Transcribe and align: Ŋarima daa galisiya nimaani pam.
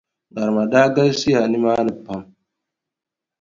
Ŋarima 0.33 0.63
daa 0.71 0.87
galisiya 0.95 1.39
nimaani 1.51 1.93
pam. 2.05 2.21